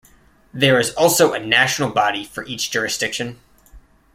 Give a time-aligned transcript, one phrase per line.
[0.51, 3.39] There is also a national body for each jurisdiction.